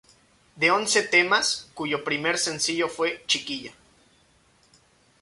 De 0.55 0.71
once 0.71 1.03
temas, 1.03 1.69
cuyo 1.75 2.03
primer 2.03 2.39
sencillo 2.39 2.89
fue 2.89 3.23
"Chiquilla". 3.27 3.71